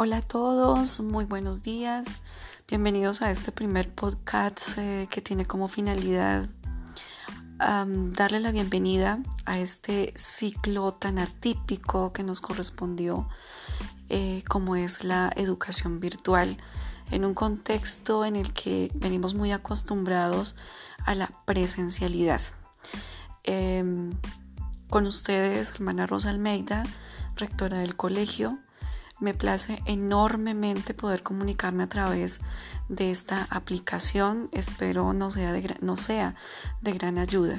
[0.00, 2.20] Hola a todos, muy buenos días.
[2.68, 6.46] Bienvenidos a este primer podcast eh, que tiene como finalidad
[7.58, 13.28] darle la bienvenida a este ciclo tan atípico que nos correspondió
[14.08, 16.58] eh, como es la educación virtual
[17.10, 20.54] en un contexto en el que venimos muy acostumbrados
[21.06, 22.40] a la presencialidad.
[23.42, 24.12] Em,
[24.90, 26.84] con ustedes, hermana Rosa Almeida,
[27.34, 28.60] rectora del colegio,
[29.20, 32.40] me place enormemente poder comunicarme a través
[32.88, 34.48] de esta aplicación.
[34.52, 36.34] Espero no sea de, no sea
[36.80, 37.58] de gran ayuda.